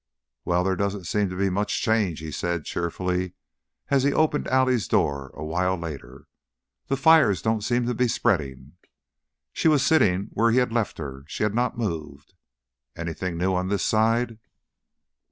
"Well, 0.45 0.63
there 0.63 0.75
doesn't 0.75 1.03
seem 1.03 1.29
to 1.29 1.35
be 1.37 1.51
much 1.51 1.79
change," 1.79 2.21
he 2.21 2.31
said, 2.31 2.65
cheerfully, 2.65 3.33
as 3.89 4.01
he 4.01 4.11
opened 4.11 4.47
Allie's 4.47 4.87
door 4.87 5.29
awhile 5.35 5.77
later. 5.77 6.25
"The 6.87 6.97
fires 6.97 7.43
don't 7.43 7.61
seem 7.63 7.85
to 7.85 7.93
be 7.93 8.07
spreading." 8.07 8.77
She 9.53 9.67
was 9.67 9.85
sitting 9.85 10.31
where 10.33 10.49
he 10.49 10.57
had 10.57 10.73
left 10.73 10.97
her, 10.97 11.23
she 11.27 11.43
had 11.43 11.53
not 11.53 11.77
moved. 11.77 12.33
"Anything 12.95 13.37
new 13.37 13.53
on 13.53 13.67
this 13.67 13.85
side?" 13.85 14.39